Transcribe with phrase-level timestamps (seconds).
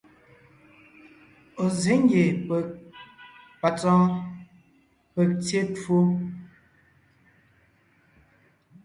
[1.63, 2.67] Ɔ̀ zsě ngie peg
[3.61, 4.05] ,patsɔ́ɔn,
[5.13, 5.97] peg tyé twó.